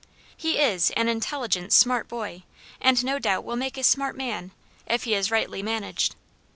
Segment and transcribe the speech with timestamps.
[0.35, 2.41] He is an intelligent, smart boy,
[2.81, 4.49] and no doubt will make a smart man,
[4.87, 6.15] if he is rightly managed.